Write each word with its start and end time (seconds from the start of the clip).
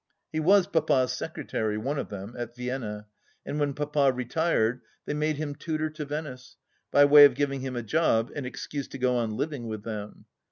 He 0.33 0.39
was 0.39 0.65
Papa's 0.65 1.13
secretary— 1.13 1.77
one 1.77 1.99
of 1.99 2.09
them— 2.09 2.33
at 2.39 2.55
Vienna, 2.55 3.05
and 3.45 3.59
when 3.59 3.75
Papa 3.75 4.11
retired 4.11 4.81
they 5.05 5.13
made 5.13 5.37
him 5.37 5.53
tutor 5.53 5.91
to 5.91 6.05
Venice, 6.05 6.57
by 6.89 7.05
way 7.05 7.23
of 7.23 7.35
giving 7.35 7.61
him 7.61 7.75
a 7.75 7.83
job 7.83 8.31
and 8.35 8.47
excuse 8.47 8.87
to 8.87 8.97
go 8.97 9.15
on 9.17 9.37
living 9.37 9.67
with 9.67 9.83
them. 9.83 10.25